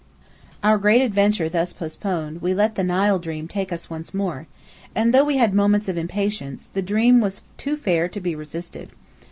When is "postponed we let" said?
1.73-2.73